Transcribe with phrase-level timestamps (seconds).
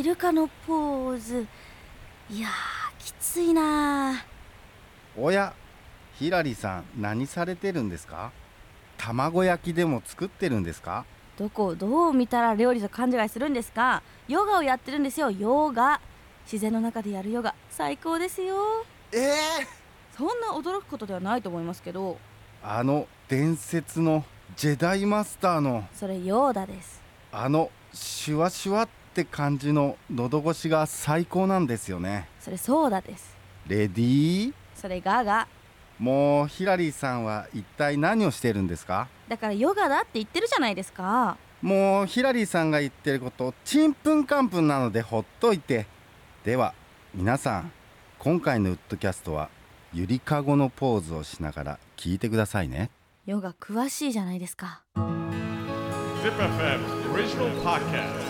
[0.00, 1.46] イルカのポーズ。
[2.30, 4.24] いやーきついな
[5.14, 5.52] おや
[6.14, 8.32] ヒラリーさん何されてるんですか？
[8.96, 11.04] 卵焼きでも作ってるんですか？
[11.36, 14.02] どこをどう見たら料理と勘違いするんですか？
[14.26, 16.00] ヨガをやってるんですよヨガ。
[16.44, 18.56] 自然の中でやるヨガ最高ですよ。
[19.12, 19.36] ええ
[20.16, 22.16] そんな驚くことではないと思いますけど。
[22.64, 24.24] あの伝説の
[24.56, 27.02] ジェダイマスターのそれヨーダです。
[27.32, 32.28] あのシュワシュワって感じの喉越しが最高なんですよね。
[32.40, 33.36] それソーダです。
[33.66, 34.54] レディー？
[34.74, 35.46] それガガ
[35.98, 39.08] もうヒラリーさんは一体何をしてるんですか？
[39.28, 41.36] だからヨガだって言ってるじゃないですか。
[41.60, 45.86] もうヒラリーさんが言ってることちんぷんかんぷんなのでほっといて。
[46.44, 46.72] では
[47.14, 47.72] 皆さん
[48.18, 49.50] 今回のウッドキャストは
[49.92, 52.90] ゆりかごのポーズをしながら聞いてくださいね。
[53.26, 54.82] ヨガ詳しいじゃないですか。
[54.94, 56.80] Zip FM
[57.12, 58.29] original podcast.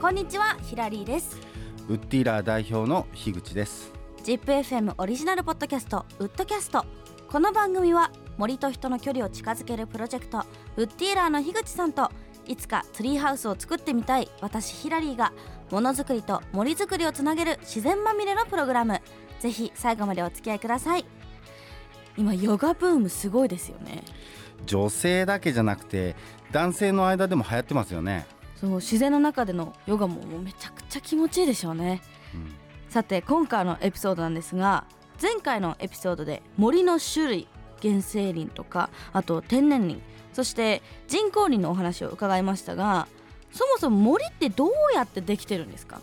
[0.00, 1.36] こんにちはヒラリーです。
[1.88, 3.92] ウッディーラー代表の樋口です。
[4.22, 6.84] ZIPFM オリジナルポッドキャストウッドキャスト。
[7.28, 10.44] この番組は森と人の距離を近づけるプロジェクト
[10.76, 12.08] ウッディーラーの樋口さんと
[12.46, 15.32] いつかツリーハウスを作ってみたい私ヒラリーが
[15.72, 19.00] ものづくりと森づくりをつなげる自然まみれのプログラム。
[19.40, 21.04] ぜひ最後までお付き合いください。
[22.16, 24.02] 今ヨガブームすごいですよね
[24.66, 26.16] 女性だけじゃなくて
[26.52, 32.02] 男性の間でも流行ってますよね、そう自然の中でのヨガももうめちゃくちゃ気持ちいいでしょうね。
[32.34, 32.54] うん。
[32.88, 34.84] さて今回のエピソードなんですが
[35.20, 37.48] 前回のエピソードで森の種類
[37.82, 40.00] 原生林とかあと天然林
[40.32, 43.08] そして人工林のお話を伺いましたが
[43.52, 46.00] そもそも森ってどうやってできてるんですか？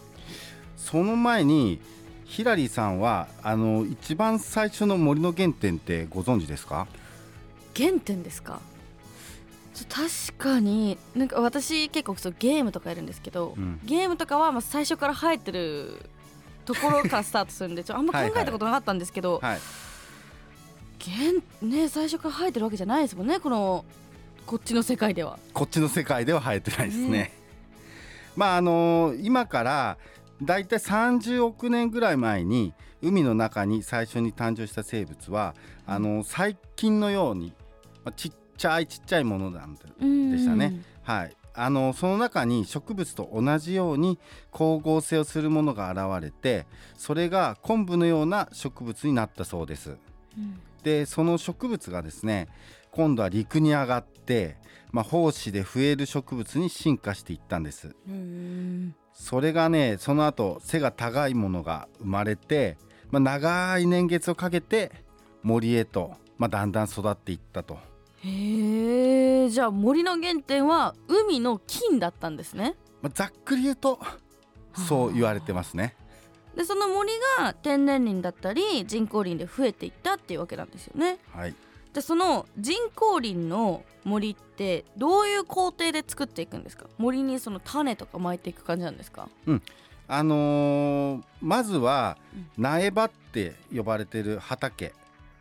[0.78, 1.80] その前に
[2.25, 6.88] ヒラリーさんはあの一番最初の森の原点ってご存知ですか？
[7.75, 8.59] 原点ですか？
[9.90, 13.80] 確かになんか私結構そうゲームとかやるんですけど、うん。
[13.84, 15.97] ゲームとかはまあ最初から生えてる
[16.64, 19.59] ところからスタートするんでちょあんま考えたことなかったんですけど、はい
[21.00, 23.85] 原ね最初から生えてるわけじゃないですもんねこの
[24.46, 25.38] こっちの世界では。
[25.53, 27.09] こっちの世界では生えてないですね。
[27.09, 27.31] ね。
[28.35, 29.97] まああの今から
[30.41, 35.53] だいたい30億年ぐらい前に海の中に最初に誕生した生物は
[35.85, 37.53] あの細菌のように、
[38.05, 40.81] まあ、ちっちゃいちっちゃいものなんででしたね。
[41.03, 41.35] はい。
[41.57, 44.19] あのその中に植物と同じように
[44.51, 46.66] 光合成をするものが現れて
[46.97, 49.97] それが昆布のような植物になったそうです。
[50.38, 50.59] うん。
[50.83, 52.47] でその植物がですね
[52.91, 54.57] 今度は陸に上がって、
[54.91, 57.95] まあ、胞子で増える植物に進化していったんです。
[58.07, 58.95] うん。
[59.13, 62.77] それがねその後背が高いものが生まれて、
[63.11, 64.91] まあ、長い年月をかけて
[65.41, 67.77] 森へと、まあ、だんだん育っていったと、
[68.25, 72.75] へえじゃあ森の原点は海の菌だったんですね。
[73.02, 74.00] まあ、ざっくり言うと
[74.88, 75.96] そう言われてますね。
[76.56, 81.19] でその森が天然林だったり人工林で増えていったっていうわけなんですよね。
[81.34, 81.56] はい。
[81.94, 86.88] でその人工林の森ってどういう工程で作っていくんですか？
[86.97, 89.30] 森にその種とか巻いていく感じなんですか？
[90.08, 92.18] あのーまずは
[92.58, 94.94] 苗場って呼ばれてる畑、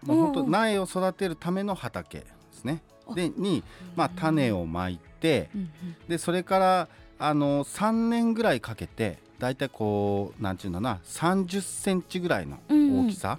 [0.02, 2.24] もう本当うんうん苗を育てるための畑
[2.64, 2.82] ですね。
[3.06, 3.62] あでに、
[3.96, 5.70] まあ、種をまいてうん
[6.08, 6.88] でそれから
[7.18, 13.38] あの3年ぐらいかけてだいたいこうなんていうんだな30センチぐらいの大きさ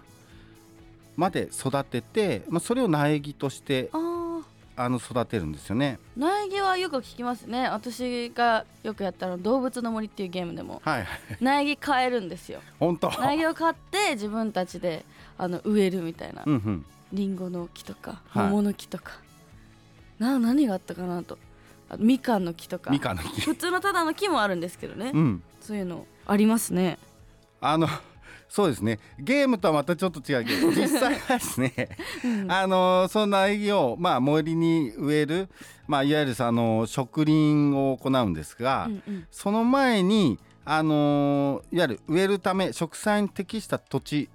[1.15, 4.41] まで育てて、まあ、それを苗木としてあ
[4.77, 5.99] あの育てるんですよね。
[6.17, 7.69] ー苗木はよく聞きますね。
[7.69, 10.81] 私がよくやったの動物の森っていうゲームでも。
[10.83, 11.07] はい。
[11.39, 12.59] 苗木買えるんですよ。
[12.77, 13.09] 本当。
[13.09, 15.05] 苗木を買って自分たちで
[15.37, 16.43] あの植えるみたいな。
[16.45, 18.49] うんうんリンゴの木とかはい。
[18.49, 19.13] 桃の木とか、
[20.19, 21.38] な何があったかなと。
[21.89, 22.91] あみかんの木とか。
[22.91, 23.41] みかんの木。
[23.41, 25.43] 普通のただの木もあるんですけどね、うん。
[25.61, 26.97] そういうのありますね。
[27.61, 27.87] あの
[28.49, 28.99] そうですね。
[29.19, 31.90] ゲームとはまたちょっと違うけど 実際はですね、
[32.47, 35.49] あのその苗木を、まあ、森に植える、
[35.87, 39.28] まあ、いわゆるその植林を行うんですが、うんうん。
[39.29, 44.29] その前にあのいわゆる植えるため植栽に適した土地、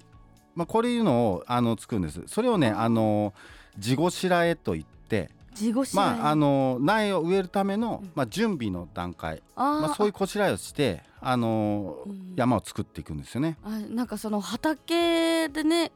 [0.61, 2.21] まあ、これいうのをあの作るんです。
[2.27, 3.33] それをねあの
[3.79, 6.05] 地ごしらえといって地ごしらえ。
[6.17, 12.33] まああの苗を植えるための、まあ、準備の段階、あー、まあ、そういうこしらえをしてあのうん。
[12.35, 13.57] 山を作っていくんですよね。
[13.63, 15.91] あなんかその畑でね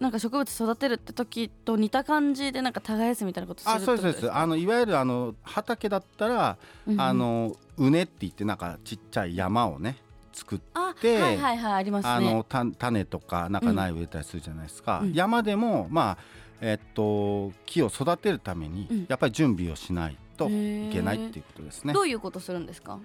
[0.00, 4.32] なんか植物育てるって時と似た感じでなんか耕すみたいなことするあそうですそうです。
[4.32, 6.56] あのいわゆるあの畑だったら、
[6.88, 7.00] うんうん。
[7.00, 9.98] あの畝って言ってなんかちっちゃい山をね
[10.38, 10.58] 作っ
[11.00, 12.10] てはいはいはいありますね。
[12.10, 15.12] あのた種とかなんか苗を植えたりするじゃないですか、うん。
[15.12, 16.18] 山でもまあ
[16.60, 19.06] えっと木を育てるためにうん。
[19.08, 21.92] やっぱり準備をしないといけないっていうことですね。
[21.92, 22.98] どういうことするんですか？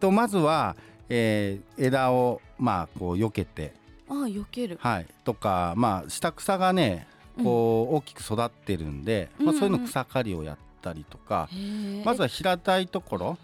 [0.00, 0.76] とまずは、
[1.08, 3.74] えー枝をまあこう避けて、
[4.08, 4.78] ああ避ける。
[4.80, 7.06] はい、とかまあ下草がね
[7.42, 11.56] こう大きく育ってるんで、まあ、そういうの草刈りをやったりとか、へ
[12.00, 13.38] えまずは平たいところ、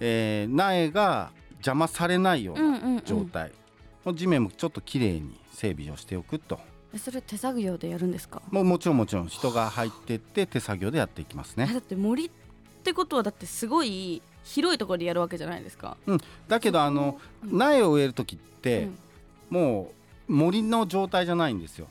[0.00, 4.16] えー苗が邪魔されないよううんなうんうん。
[4.16, 6.58] 地面もちょっときれいに整備をしておくと。
[6.94, 8.40] えそれ手作業でやるんですか？
[8.50, 9.28] もうもちろんもちろん。
[9.28, 11.66] 人が入ってって手作業でやっていきますね。
[11.70, 12.30] えだって森っ
[12.82, 15.96] てことはだってすごい広いところでやるわけじゃないですか。
[16.48, 17.58] だけどあのうん。
[17.58, 18.98] 苗を植える時って、うん。
[19.50, 19.92] も
[20.28, 21.86] う森の状態じゃないんですよ。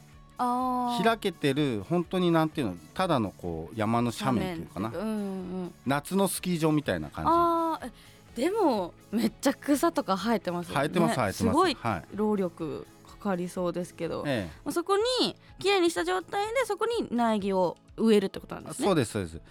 [1.03, 4.89] 開けてる本当になんていうのただのこう山の斜面っていうのかな。
[4.89, 7.91] うんうん夏のスキー場みたいな感あーえ
[8.37, 10.87] でもめっちゃ草とか生えてますよね。
[10.89, 11.37] じ生えてます生えてます。
[11.39, 12.03] すごいはい。
[12.15, 18.85] 労力かかりそうですけど、えまあそこにきれいにした状態でそこに苗木を植えるってことなんえ、ですね。
[18.85, 19.41] そうですそうです。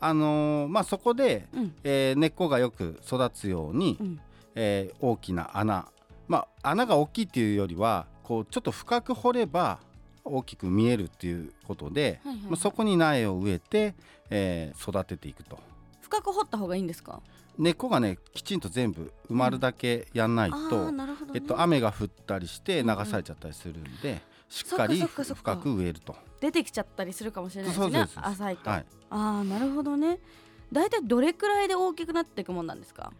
[0.00, 1.74] あのーまあそこで、うん。
[1.84, 4.20] えー根っこがよく育つように、うん。
[4.56, 5.86] えー大きな穴。
[6.26, 9.78] まあ穴が大きいっていうよりはこうちょっと深く掘れば
[10.24, 12.50] 大きく見えるっていうことで、はいはいはい。
[12.50, 13.94] まあ、そこに苗を植えて、
[14.30, 15.60] えー育てていくと
[16.12, 17.20] 深く掘った方がいいんですか？
[17.58, 21.40] 根っこがねきちんと全部埋まるだけやんないあと、ーなるほど、ね。
[21.40, 25.54] えっと、雨が降ったりして流されちゃったりするんで、しっかりそっかそっかそっか。
[25.54, 26.14] 深く植えると。
[26.40, 30.18] 出てきちゃったりするかもしれないですね浅いと、はい、ああなるほどね。
[30.72, 33.12] 大体どれくらいで大きくなっていくもんなんですか？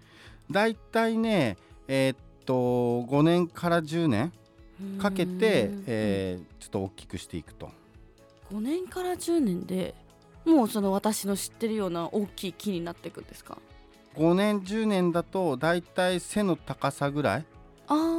[0.50, 1.56] だいたいね
[1.88, 4.32] えーっと5年から10年
[4.98, 7.70] かけて、えーちょっと大きくしていくと。
[8.52, 9.94] 5年から10年で
[10.44, 13.58] もうその私の知ってるような大きい木になっていくんですか
[14.16, 17.44] ？5年10年だとだいたい背の高さぐらい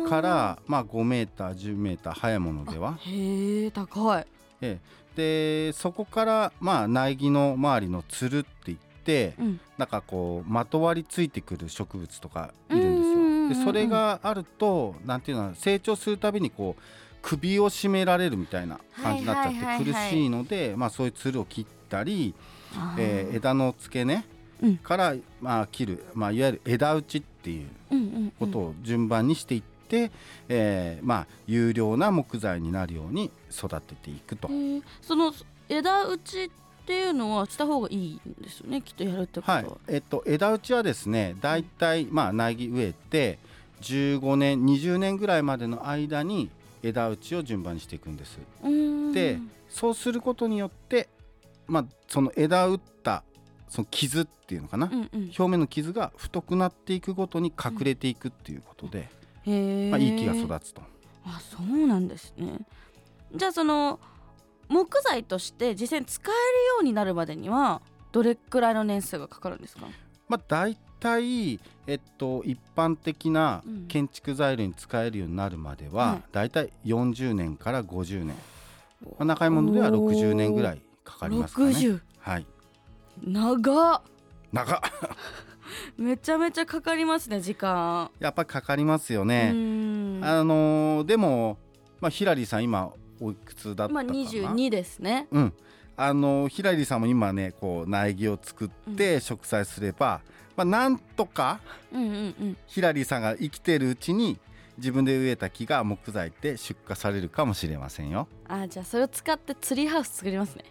[0.10, 4.26] から、まあ、5メーター10メーター早いものでは、へえ高い。
[4.62, 5.68] ええ。
[5.68, 9.60] でそこから、まあ、苗木の周りのつるって言って、うん。
[9.78, 13.64] なんかこうまとわりついてくる植物とかいるんですよ。
[13.64, 16.82] でそれがあるとなんていうの成長するたびにこう
[17.22, 22.34] 首を絞められるみたいな感じになっちゃって苦しいので、まあ、そういうつるを切ったり、
[22.98, 24.26] えー枝の付け根
[24.62, 24.78] うん。
[24.78, 27.68] から、まあ、切る、まあ、いわゆる枝打ちっていう
[28.40, 30.12] ことを順番にしていって、
[30.48, 34.48] えーまあ、有料な木材になるように育てていくと。
[34.48, 34.52] へ。
[34.52, 34.84] ー。
[35.02, 35.34] その
[35.70, 36.50] 枝打ちっ
[36.86, 38.82] ていうのはした方がいいんですよね？
[38.82, 39.68] きっとやるってことは、はい。
[39.88, 43.40] えっと、枝打ちはですねだいたい、まあ、苗木植えて
[43.82, 46.50] 15年20年ぐらいまでの間に
[46.82, 48.40] 枝打ちを順番にしていくんです。
[49.14, 51.10] でそうすることによって、
[51.68, 53.24] まあ、その枝打った
[53.70, 55.24] その傷っていうのかな、うんうん。
[55.38, 59.10] 表面の傷が太くなっていくごとに隠れていくっていうことで、
[59.46, 60.82] へえ、まあ、いい木が育つと。
[61.26, 62.60] あそうなんですね。
[63.34, 64.00] じゃあその
[64.70, 67.82] 木材として実際に使えるようになるまでには
[68.12, 69.88] どれくらいの年数がかかるんですか？
[70.30, 73.88] まあ、大体、えっと、一般的なうん。
[73.88, 76.24] 建築材料に使えるようになるまでは、はい。
[76.32, 78.36] 大体40年から50年、
[79.04, 81.72] まあ、中いものでは60年ぐらいかかりますかね。
[81.72, 82.46] 60はい、
[83.24, 84.02] 長っ。
[84.52, 84.82] 長っ。
[85.98, 88.12] めちゃめちゃかかりますね時間。
[88.20, 89.50] やっぱりかかりますようね。
[89.50, 91.58] あのーでも、
[92.00, 95.28] まあ、ヒラリーさん今おいくつだったまあかな、22ですね。
[95.32, 95.54] うん。
[95.96, 100.22] あのーヒラリーさんも今ねこう苗木を作って植栽すれば、
[100.56, 101.60] まあ、なんとか
[101.92, 102.58] うんうんうん。
[102.68, 104.40] ヒラリーさんが生きてるうちに
[104.78, 108.28] 自分で植えた木が木材って出荷されるかもしれませんよ。
[108.48, 110.66] あじゃあそれを使ってツリーハウス作りますね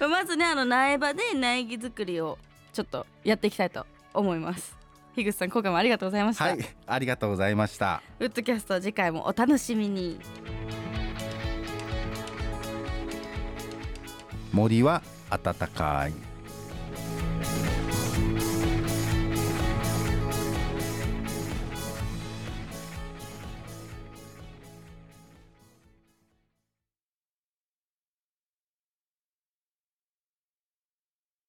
[0.00, 2.38] まずねあの苗場で苗木作りを
[2.72, 4.76] ちょっとやっていきたいと思います
[5.14, 8.02] 樋口さん今回もありがとうございました、はい、ありがとうございました。
[8.18, 10.18] ウッドキャスト次回もお楽しみに
[14.52, 16.33] 森は暖かい。